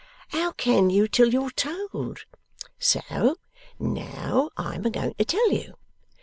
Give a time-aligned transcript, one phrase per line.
[0.29, 2.25] 'How can you till you're told!
[2.79, 3.35] So
[3.79, 5.75] now I am a going to tell you.